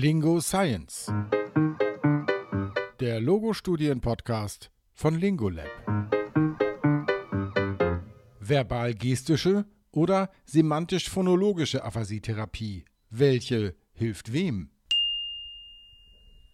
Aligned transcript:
Lingo 0.00 0.40
Science. 0.40 1.12
Der 3.00 3.20
Logo-Studien-Podcast 3.20 4.70
von 4.94 5.18
Lingolab. 5.18 5.66
Verbal-gestische 8.38 9.66
oder 9.90 10.30
semantisch-phonologische 10.44 11.82
Aphasietherapie. 11.82 12.84
Welche 13.10 13.74
hilft 13.92 14.32
wem? 14.32 14.70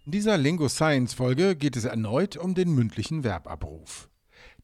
In 0.07 0.13
dieser 0.13 0.39
Lingo 0.39 0.71
Science 0.71 1.13
Folge 1.13 1.55
geht 1.55 1.77
es 1.77 1.85
erneut 1.85 2.39
um 2.39 2.55
den 2.55 2.75
mündlichen 2.75 3.25
Verbabruf. 3.25 4.09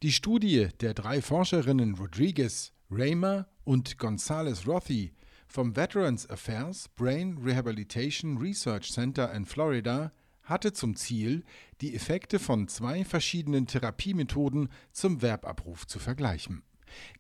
Die 0.03 0.13
Studie 0.13 0.69
der 0.81 0.95
drei 0.95 1.21
Forscherinnen 1.21 1.97
Rodriguez, 1.97 2.73
Raymer 2.91 3.47
und 3.65 3.99
González 3.99 4.67
Rothy 4.67 5.13
vom 5.51 5.75
Veterans 5.75 6.31
Affairs 6.31 6.89
Brain 6.91 7.37
Rehabilitation 7.39 8.39
Research 8.39 8.93
Center 8.93 9.33
in 9.35 9.45
Florida 9.45 10.13
hatte 10.45 10.73
zum 10.73 10.95
Ziel, 10.95 11.43
die 11.81 11.95
Effekte 11.95 12.39
von 12.39 12.69
zwei 12.69 13.05
verschiedenen 13.05 13.67
Therapiemethoden 13.67 14.69
zum 14.93 15.21
Verbabruf 15.21 15.89
zu 15.89 15.99
vergleichen. 15.99 16.63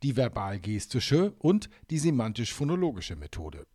Die 0.04 0.16
verbal-gestische 0.16 1.32
und 1.38 1.70
die 1.90 1.98
semantisch-phonologische 1.98 3.16
Methode. 3.16 3.66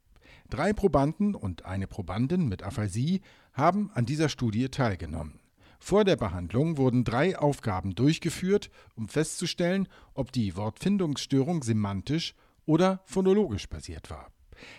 Drei 0.49 0.71
Probanden 0.71 1.35
und 1.35 1.65
eine 1.65 1.87
Probandin 1.87 2.47
mit 2.47 2.63
Aphasie 2.63 3.21
haben 3.51 3.91
an 3.93 4.05
dieser 4.05 4.29
Studie 4.29 4.69
teilgenommen. 4.69 5.39
Vor 5.79 6.05
der 6.05 6.15
Behandlung 6.15 6.77
wurden 6.77 7.03
drei 7.03 7.37
Aufgaben 7.37 7.93
durchgeführt, 7.93 8.71
um 8.95 9.09
festzustellen, 9.09 9.89
ob 10.13 10.31
die 10.31 10.55
Wortfindungsstörung 10.55 11.61
semantisch 11.61 12.35
oder 12.65 13.01
phonologisch 13.05 13.67
basiert 13.67 14.09
war. 14.09 14.31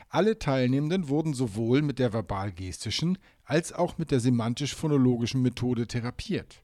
Alle 0.08 0.38
Teilnehmenden 0.38 1.08
wurden 1.08 1.34
sowohl 1.34 1.82
mit 1.82 1.98
der 1.98 2.12
verbal-gestischen 2.12 3.18
als 3.44 3.72
auch 3.72 3.98
mit 3.98 4.10
der 4.10 4.20
semantisch-phonologischen 4.20 5.42
Methode 5.42 5.86
therapiert. 5.86 6.62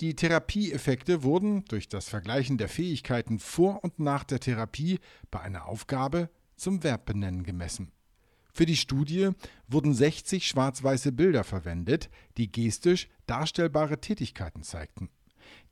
Die 0.00 0.14
Therapieeffekte 0.14 1.22
wurden 1.22 1.64
durch 1.66 1.88
das 1.88 2.08
Vergleichen 2.08 2.58
der 2.58 2.68
Fähigkeiten 2.68 3.38
vor 3.38 3.82
und 3.84 3.98
nach 3.98 4.24
der 4.24 4.40
Therapie 4.40 4.98
bei 5.30 5.40
einer 5.40 5.66
Aufgabe 5.66 6.30
zum 6.56 6.80
Verbbenennen 6.80 7.44
gemessen. 7.44 7.92
Für 8.52 8.66
die 8.66 8.76
Studie 8.76 9.30
wurden 9.68 9.94
60 9.94 10.46
schwarz-weiße 10.48 11.12
Bilder 11.12 11.44
verwendet, 11.44 12.10
die 12.36 12.50
gestisch 12.50 13.08
darstellbare 13.26 14.00
Tätigkeiten 14.00 14.62
zeigten. 14.62 15.10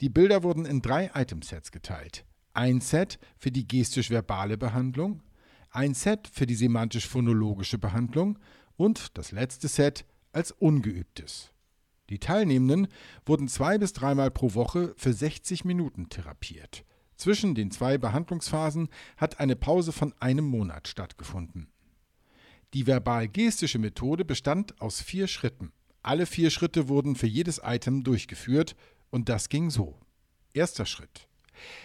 Die 0.01 0.09
Bilder 0.09 0.43
wurden 0.43 0.67
in 0.67 0.83
drei 0.83 1.11
Itemsets 1.15 1.73
geteilt. 1.73 2.25
Ein 2.55 2.81
Set 2.81 3.19
für 3.37 3.51
die 3.51 3.67
gestisch-verbale 3.67 4.57
Behandlung, 4.57 5.23
ein 5.77 5.95
Set 5.95 6.29
für 6.33 6.47
die 6.47 6.55
semantisch-phonologische 6.55 7.79
Behandlung 7.79 8.39
und 8.77 9.17
das 9.19 9.31
letzte 9.31 9.69
Set 9.69 10.07
als 10.33 10.51
ungeübtes. 10.51 11.53
Die 12.09 12.19
Teilnehmenden 12.19 12.89
wurden 13.27 13.47
zwei 13.47 13.79
bis 13.79 13.93
dreimal 13.93 14.31
pro 14.31 14.55
Woche 14.55 14.95
für 14.97 15.13
60 15.13 15.65
Minuten 15.65 16.09
therapiert. 16.09 16.85
Zwischen 17.17 17.55
den 17.55 17.71
zwei 17.71 17.99
Behandlungsphasen 17.99 18.89
hat 19.17 19.39
eine 19.39 19.57
Pause 19.57 19.93
von 19.93 20.15
einem 20.19 20.47
Monat 20.47 20.89
stattgefunden. 20.89 21.69
Die 22.75 22.87
verbal-gestische 22.87 23.79
Methode 23.79 24.25
bestand 24.25 24.81
aus 24.81 25.01
vier 25.01 25.27
Schritten. 25.27 25.73
Alle 26.03 26.27
vier 26.27 26.51
Schritte 26.51 26.89
wurden 26.89 27.17
für 27.17 27.27
jedes 27.27 27.61
Item 27.63 28.03
durchgeführt 28.03 28.77
und 29.11 29.29
das 29.29 29.49
ging 29.49 29.71
so. 29.71 29.99
Erster 30.53 30.87
Schritt. 30.87 31.29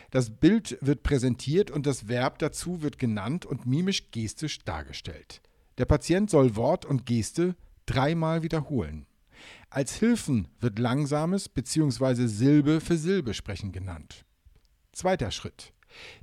Das 0.10 0.30
Bild 0.30 0.78
wird 0.82 1.04
präsentiert 1.04 1.72
und 1.72 1.86
das 1.86 2.08
Verb 2.08 2.40
dazu 2.40 2.82
wird 2.82 3.00
genannt 3.00 3.46
und 3.46 3.66
mimisch-gestisch 3.66 4.60
dargestellt. 4.60 5.42
Der 5.78 5.86
Patient 5.86 6.30
soll 6.30 6.56
Wort 6.56 6.86
und 6.86 7.06
Geste 7.06 7.56
dreimal 7.86 8.44
wiederholen. 8.44 9.08
Als 9.70 9.96
Hilfen 9.96 10.48
wird 10.60 10.80
langsames 10.80 11.50
bzw. 11.50 12.28
Silbe 12.28 12.82
für 12.82 12.98
Silbe 12.98 13.34
sprechen 13.34 13.72
genannt. 13.72 14.26
Zweiter 14.92 15.32
Schritt. 15.32 15.74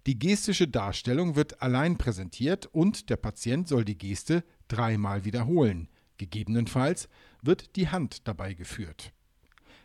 Die 0.06 0.18
gestische 0.18 0.68
Darstellung 0.68 1.36
wird 1.36 1.62
allein 1.62 1.98
präsentiert 1.98 2.66
und 2.66 3.10
der 3.10 3.16
Patient 3.16 3.68
soll 3.68 3.84
die 3.84 3.98
Geste 3.98 4.44
dreimal 4.68 5.24
wiederholen. 5.24 5.88
Gegebenenfalls 6.16 7.08
wird 7.42 7.76
die 7.76 7.88
Hand 7.88 8.26
dabei 8.26 8.54
geführt. 8.54 9.12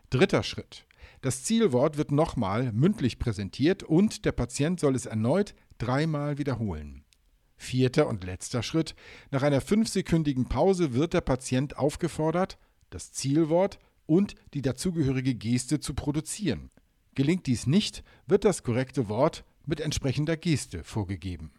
Dritter 0.09 0.43
Schritt. 0.43 0.85
Das 1.21 1.43
Zielwort 1.43 1.97
wird 1.97 2.11
nochmal 2.11 2.71
mündlich 2.71 3.19
präsentiert 3.19 3.83
und 3.83 4.25
der 4.25 4.31
Patient 4.31 4.79
soll 4.79 4.95
es 4.95 5.05
erneut 5.05 5.55
dreimal 5.77 6.37
wiederholen. 6.37 7.03
Vierter 7.55 8.07
und 8.07 8.23
letzter 8.23 8.63
Schritt. 8.63 8.95
Nach 9.31 9.41
einer 9.41 9.61
fünfsekündigen 9.61 10.49
Pause 10.49 10.93
wird 10.93 11.13
der 11.13 11.21
Patient 11.21 11.77
aufgefordert, 11.77 12.57
das 12.89 13.11
Zielwort 13.11 13.79
und 14.05 14.35
die 14.53 14.61
dazugehörige 14.61 15.33
Geste 15.35 15.79
zu 15.79 15.93
produzieren. 15.93 16.69
Gelingt 17.15 17.47
dies 17.47 17.67
nicht, 17.67 18.03
wird 18.27 18.43
das 18.43 18.63
korrekte 18.63 19.07
Wort 19.07 19.45
mit 19.65 19.79
entsprechender 19.79 20.35
Geste 20.35 20.83
vorgegeben. 20.83 21.51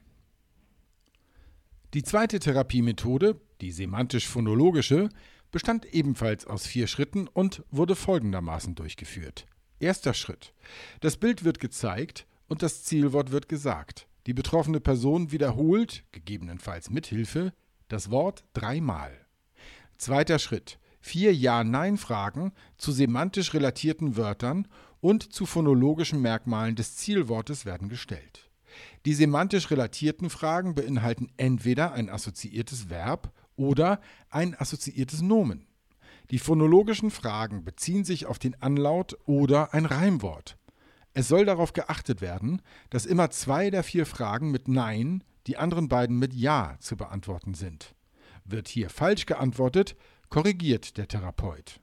Die 1.94 2.03
zweite 2.03 2.41
Therapiemethode, 2.41 3.41
die 3.61 3.71
semantisch-phonologische, 3.71 5.09
bestand 5.54 5.94
ebenfalls 5.94 6.48
aus 6.48 6.66
vier 6.66 6.88
Schritten 6.88 7.28
und 7.28 7.62
wurde 7.70 7.94
folgendermaßen 7.94 8.75
durchgeführt. 8.75 9.47
Erster 9.78 10.12
Schritt. 10.12 10.53
Das 10.98 11.16
Bild 11.16 11.44
wird 11.44 11.60
gezeigt 11.60 12.26
und 12.48 12.65
das 12.65 12.82
Zielwort 12.82 13.31
wird 13.31 13.48
gesagt. 13.48 14.09
Die 14.26 14.34
betroffene 14.34 14.81
Person 14.81 15.31
wiederholt, 15.31 16.03
gegebenenfalls 16.10 16.91
mit 16.91 17.06
Hilfe, 17.06 17.53
das 17.87 18.10
Wort 18.10 18.44
dreimal. 18.53 19.12
Zweiter 19.97 20.41
Schritt. 20.41 20.81
Vier 20.98 21.32
Ja-Nein-Fragen 21.32 22.53
zu 22.76 22.91
semantisch 22.91 23.54
relatierten 23.54 24.16
Wörtern 24.16 24.66
und 24.98 25.32
zu 25.32 25.47
phonologischen 25.47 26.20
Merkmalen 26.20 26.75
des 26.75 26.97
Zielwortes 26.97 27.64
werden 27.64 27.88
gestellt. 27.88 28.50
Die 29.06 29.14
semantisch 29.14 29.70
relatierten 29.70 30.31
Fragen 30.31 30.75
beinhalten 30.75 31.28
entweder 31.37 31.93
ein 31.93 32.10
assoziiertes 32.10 32.91
Verb 32.91 33.32
oder 33.56 34.00
ein 34.31 34.54
assoziiertes 34.59 35.22
Nomen. 35.22 35.66
Die 36.31 36.38
phonologischen 36.38 37.10
Fragen 37.10 37.65
beziehen 37.65 38.04
sich 38.04 38.26
auf 38.26 38.38
den 38.38 38.60
Anlaut 38.62 39.19
oder 39.26 39.75
ein 39.75 39.87
Reimwort. 39.87 40.56
Es 41.12 41.28
soll 41.28 41.44
darauf 41.44 41.72
geachtet 41.72 42.20
werden, 42.20 42.60
dass 42.91 43.06
immer 43.06 43.31
zwei 43.31 43.70
der 43.70 43.84
vier 43.84 44.06
Fragen 44.06 44.50
mit 44.50 44.66
Nein, 44.69 45.22
die 45.47 45.56
anderen 45.56 45.88
beiden 45.88 46.19
mit 46.19 46.34
Ja 46.34 46.76
zu 46.81 46.97
beantworten 46.97 47.54
sind. 47.54 47.94
Wird 48.44 48.69
hier 48.69 48.91
falsch 48.91 49.26
geantwortet, 49.26 49.97
korrigiert 50.28 50.97
der 50.97 51.06
Therapeut. 51.06 51.81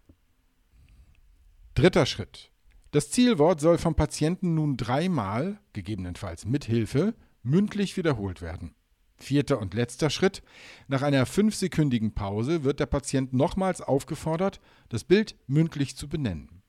Dritter 1.75 2.05
Schritt. 2.05 2.51
Das 2.91 3.09
Zielwort 3.09 3.61
soll 3.61 3.77
vom 3.77 3.95
Patienten 3.95 4.55
nun 4.55 4.75
dreimal, 4.75 5.59
gegebenenfalls 5.71 6.45
mit 6.45 6.65
Hilfe, 6.65 7.15
mündlich 7.41 7.95
wiederholt 7.95 8.41
werden. 8.41 8.75
Vierter 9.21 9.59
und 9.59 9.73
letzter 9.73 10.09
Schritt. 10.09 10.43
Nach 10.87 11.01
einer 11.01 11.25
fünfsekündigen 11.25 12.13
Pause 12.13 12.63
wird 12.63 12.79
der 12.79 12.85
Patient 12.85 13.33
nochmals 13.33 13.81
aufgefordert, 13.81 14.59
das 14.89 15.03
Bild 15.03 15.35
mündlich 15.47 15.95
zu 15.95 16.07
benennen. 16.07 16.61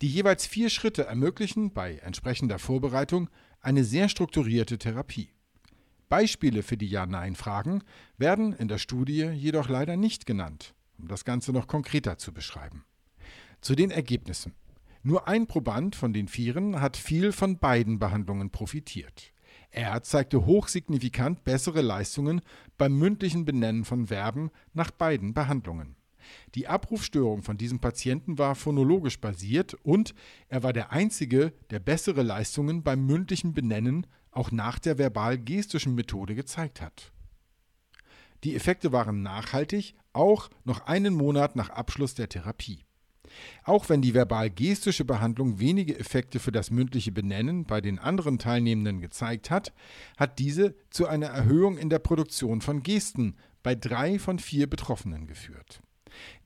Die 0.00 0.08
jeweils 0.08 0.46
vier 0.46 0.70
Schritte 0.70 1.06
ermöglichen 1.06 1.72
bei 1.72 1.96
entsprechender 1.96 2.58
Vorbereitung 2.58 3.28
eine 3.60 3.84
sehr 3.84 4.08
strukturierte 4.08 4.78
Therapie. 4.78 5.30
Beispiele 6.08 6.62
für 6.62 6.76
die 6.76 6.88
Ja-Nein-Fragen 6.88 7.82
werden 8.16 8.52
in 8.52 8.68
der 8.68 8.78
Studie 8.78 9.24
jedoch 9.24 9.68
leider 9.68 9.96
nicht 9.96 10.24
genannt, 10.26 10.74
um 10.98 11.08
das 11.08 11.24
Ganze 11.24 11.52
noch 11.52 11.66
konkreter 11.66 12.16
zu 12.18 12.32
beschreiben. 12.32 12.84
Zu 13.60 13.74
den 13.74 13.90
Ergebnissen. 13.90 14.54
Nur 15.02 15.28
ein 15.28 15.46
Proband 15.46 15.96
von 15.96 16.12
den 16.12 16.28
Vieren 16.28 16.80
hat 16.80 16.96
viel 16.96 17.32
von 17.32 17.58
beiden 17.58 17.98
Behandlungen 17.98 18.50
profitiert. 18.50 19.32
Er 19.70 20.02
zeigte 20.02 20.46
hochsignifikant 20.46 21.44
bessere 21.44 21.82
Leistungen 21.82 22.40
beim 22.78 22.98
mündlichen 22.98 23.44
Benennen 23.44 23.84
von 23.84 24.06
Verben 24.06 24.50
nach 24.72 24.90
beiden 24.90 25.34
Behandlungen. 25.34 25.96
Die 26.54 26.66
Abrufstörung 26.66 27.42
von 27.42 27.56
diesem 27.56 27.78
Patienten 27.78 28.38
war 28.38 28.54
phonologisch 28.54 29.20
basiert 29.20 29.74
und 29.74 30.14
er 30.48 30.62
war 30.62 30.72
der 30.72 30.92
Einzige, 30.92 31.52
der 31.70 31.78
bessere 31.78 32.22
Leistungen 32.22 32.82
beim 32.82 33.06
mündlichen 33.06 33.52
Benennen 33.52 34.06
auch 34.30 34.50
nach 34.50 34.78
der 34.78 34.98
verbal-gestischen 34.98 35.94
Methode 35.94 36.34
gezeigt 36.34 36.80
hat. 36.80 37.12
Die 38.44 38.54
Effekte 38.54 38.92
waren 38.92 39.22
nachhaltig, 39.22 39.94
auch 40.12 40.50
noch 40.64 40.86
einen 40.86 41.14
Monat 41.14 41.56
nach 41.56 41.70
Abschluss 41.70 42.14
der 42.14 42.28
Therapie. 42.28 42.85
Auch 43.64 43.88
wenn 43.88 44.02
die 44.02 44.14
verbal-gestische 44.14 45.04
Behandlung 45.04 45.58
wenige 45.58 45.98
Effekte 45.98 46.38
für 46.38 46.52
das 46.52 46.70
mündliche 46.70 47.12
Benennen 47.12 47.64
bei 47.64 47.80
den 47.80 47.98
anderen 47.98 48.38
Teilnehmenden 48.38 49.00
gezeigt 49.00 49.50
hat, 49.50 49.72
hat 50.16 50.38
diese 50.38 50.74
zu 50.90 51.06
einer 51.06 51.26
Erhöhung 51.26 51.78
in 51.78 51.90
der 51.90 51.98
Produktion 51.98 52.60
von 52.60 52.82
Gesten 52.82 53.36
bei 53.62 53.74
drei 53.74 54.18
von 54.18 54.38
vier 54.38 54.68
Betroffenen 54.68 55.26
geführt. 55.26 55.80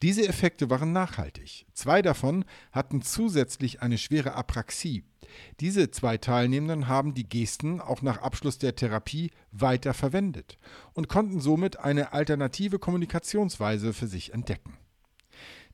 Diese 0.02 0.26
Effekte 0.26 0.70
waren 0.70 0.92
nachhaltig. 0.92 1.66
Zwei 1.72 2.02
davon 2.02 2.44
hatten 2.72 3.02
zusätzlich 3.02 3.82
eine 3.82 3.98
schwere 3.98 4.34
Apraxie. 4.34 5.04
Diese 5.60 5.90
zwei 5.90 6.18
Teilnehmenden 6.18 6.88
haben 6.88 7.14
die 7.14 7.28
Gesten 7.28 7.80
auch 7.80 8.02
nach 8.02 8.18
Abschluss 8.18 8.58
der 8.58 8.74
Therapie 8.74 9.30
weiter 9.52 9.94
verwendet 9.94 10.58
und 10.92 11.08
konnten 11.08 11.40
somit 11.40 11.78
eine 11.78 12.12
alternative 12.12 12.78
Kommunikationsweise 12.78 13.92
für 13.92 14.08
sich 14.08 14.34
entdecken. 14.34 14.79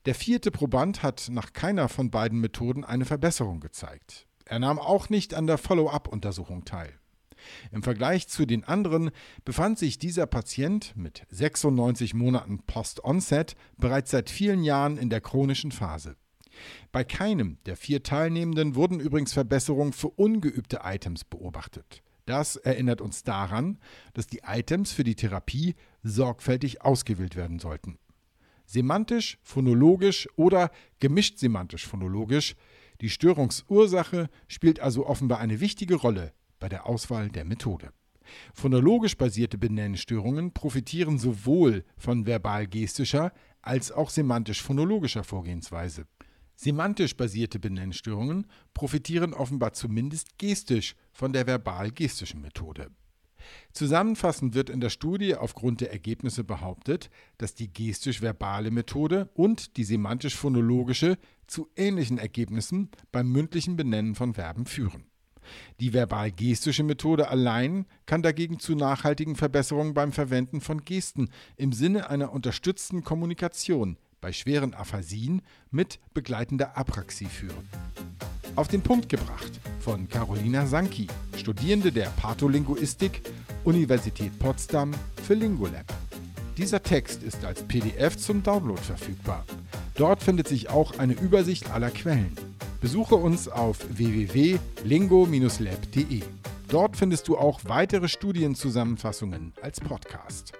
Der 0.07 0.15
vierte 0.15 0.51
Proband 0.51 1.03
hat 1.03 1.27
nach 1.29 1.51
keiner 1.51 1.89
von 1.89 2.09
beiden 2.11 2.39
Methoden 2.39 2.85
eine 2.85 3.03
Verbesserung 3.03 3.59
gezeigt. 3.59 4.25
Er 4.45 4.57
nahm 4.57 4.79
auch 4.79 5.09
nicht 5.09 5.33
an 5.33 5.47
der 5.47 5.57
Follow-up-Untersuchung 5.57 6.63
teil. 6.63 6.93
Im 7.73 7.83
Vergleich 7.83 8.29
zu 8.29 8.45
den 8.45 8.63
anderen 8.63 9.11
befand 9.43 9.77
sich 9.77 9.99
dieser 9.99 10.25
Patient 10.25 10.95
mit 10.95 11.23
96 11.27 12.13
Monaten 12.13 12.59
Post-Onset 12.59 13.57
bereits 13.75 14.11
seit 14.11 14.29
vielen 14.29 14.63
Jahren 14.63 14.95
in 14.95 15.09
der 15.09 15.19
chronischen 15.19 15.73
Phase. 15.73 16.15
Bei 16.93 17.03
keinem 17.03 17.57
der 17.65 17.75
vier 17.75 18.01
Teilnehmenden 18.01 18.75
wurden 18.75 19.01
übrigens 19.01 19.33
Verbesserungen 19.33 19.91
für 19.91 20.07
ungeübte 20.07 20.79
Items 20.85 21.25
beobachtet. 21.25 22.01
Das 22.25 22.55
erinnert 22.55 23.01
uns 23.01 23.23
daran, 23.23 23.77
dass 24.13 24.27
die 24.27 24.43
Items 24.47 24.93
für 24.93 25.03
die 25.03 25.15
Therapie 25.15 25.75
sorgfältig 26.01 26.81
ausgewählt 26.81 27.35
werden 27.35 27.59
sollten. 27.59 27.99
Semantisch, 28.67 29.39
phonologisch 29.43 30.27
oder 30.35 30.71
gemischt 30.99 31.39
semantisch-phonologisch, 31.39 32.55
die 32.99 33.09
Störungsursache 33.09 34.29
spielt 34.47 34.81
also 34.81 35.07
offenbar 35.07 35.39
eine 35.39 35.61
wichtige 35.61 35.95
Rolle 35.95 36.33
bei 36.59 36.67
der 36.67 36.85
Auswahl 36.85 37.29
der 37.29 37.45
Methode. 37.45 37.93
Phonologisch 38.53 39.15
basierte 39.15 39.57
Benennstörungen 39.57 40.51
profitieren 40.51 41.17
sowohl 41.17 41.85
von 41.97 42.25
verbal-gestischer 42.25 43.31
als 43.61 43.93
auch 43.93 44.09
semantisch-phonologischer 44.09 45.23
Vorgehensweise. 45.23 46.05
Semantisch 46.55 47.15
basierte 47.15 47.59
Benennstörungen 47.59 48.47
profitieren 48.73 49.33
offenbar 49.33 49.71
zumindest 49.71 50.37
gestisch 50.37 50.95
von 51.13 51.31
der 51.31 51.47
verbal-gestischen 51.47 52.41
Methode. 52.41 52.89
Zusammenfassend 53.71 54.55
wird 54.55 54.69
in 54.69 54.79
der 54.79 54.89
Studie 54.89 55.35
aufgrund 55.35 55.81
der 55.81 55.91
Ergebnisse 55.91 56.43
behauptet, 56.43 57.09
dass 57.37 57.55
die 57.55 57.71
gestisch-verbale 57.71 58.71
Methode 58.71 59.29
und 59.33 59.77
die 59.77 59.83
semantisch-phonologische 59.83 61.17
zu 61.47 61.69
ähnlichen 61.75 62.17
Ergebnissen 62.17 62.89
beim 63.11 63.31
mündlichen 63.31 63.75
Benennen 63.75 64.15
von 64.15 64.33
Verben 64.33 64.65
führen. 64.65 65.05
Die 65.79 65.93
verbal-gestische 65.93 66.83
Methode 66.83 67.29
allein 67.29 67.85
kann 68.05 68.21
dagegen 68.21 68.59
zu 68.59 68.75
nachhaltigen 68.75 69.35
Verbesserungen 69.35 69.93
beim 69.93 70.11
Verwenden 70.11 70.61
von 70.61 70.83
Gesten 70.83 71.29
im 71.55 71.71
Sinne 71.71 72.09
einer 72.09 72.33
unterstützten 72.33 73.03
Kommunikation 73.03 73.97
bei 74.19 74.33
schweren 74.33 74.73
Aphasien 74.73 75.41
mit 75.71 75.99
begleitender 76.13 76.75
Apraxie 76.75 77.25
führen. 77.25 77.67
Auf 78.57 78.67
den 78.67 78.81
Punkt 78.81 79.07
gebracht 79.07 79.61
von 79.79 80.09
Carolina 80.09 80.65
Sanki, 80.65 81.07
Studierende 81.37 81.91
der 81.91 82.07
Patholinguistik, 82.17 83.21
Universität 83.63 84.39
Potsdam 84.39 84.95
für 85.23 85.35
Lingolab. 85.35 85.85
Dieser 86.57 86.81
Text 86.81 87.21
ist 87.21 87.45
als 87.45 87.61
PDF 87.61 88.17
zum 88.17 88.41
Download 88.41 88.81
verfügbar. 88.81 89.45
Dort 89.93 90.23
findet 90.23 90.47
sich 90.47 90.71
auch 90.71 90.97
eine 90.97 91.13
Übersicht 91.13 91.69
aller 91.69 91.91
Quellen. 91.91 92.35
Besuche 92.81 93.13
uns 93.13 93.47
auf 93.47 93.77
www.lingo-lab.de. 93.95 96.23
Dort 96.67 96.97
findest 96.97 97.27
du 97.27 97.37
auch 97.37 97.59
weitere 97.65 98.07
Studienzusammenfassungen 98.07 99.53
als 99.61 99.79
Podcast. 99.79 100.53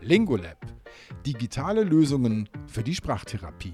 Lingolab. 0.00 0.58
Digitale 1.24 1.84
Lösungen 1.84 2.48
für 2.66 2.82
die 2.82 2.96
Sprachtherapie. 2.96 3.70